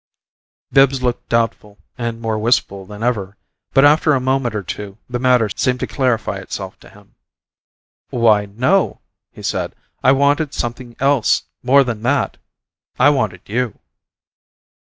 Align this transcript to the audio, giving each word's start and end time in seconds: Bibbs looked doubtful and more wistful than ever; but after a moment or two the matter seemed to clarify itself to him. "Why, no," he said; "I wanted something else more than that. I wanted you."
Bibbs 0.71 1.03
looked 1.03 1.29
doubtful 1.29 1.77
and 1.95 2.19
more 2.19 2.39
wistful 2.39 2.87
than 2.87 3.03
ever; 3.03 3.37
but 3.71 3.85
after 3.85 4.13
a 4.13 4.19
moment 4.19 4.55
or 4.55 4.63
two 4.63 4.97
the 5.07 5.19
matter 5.19 5.47
seemed 5.55 5.79
to 5.81 5.85
clarify 5.85 6.37
itself 6.37 6.79
to 6.79 6.89
him. 6.89 7.13
"Why, 8.09 8.47
no," 8.47 9.01
he 9.31 9.43
said; 9.43 9.75
"I 10.03 10.13
wanted 10.13 10.55
something 10.55 10.95
else 10.99 11.43
more 11.61 11.83
than 11.83 12.01
that. 12.01 12.37
I 12.97 13.11
wanted 13.11 13.41
you." 13.45 13.77